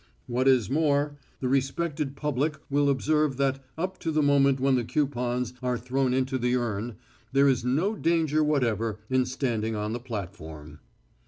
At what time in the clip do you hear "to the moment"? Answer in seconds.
3.99-4.59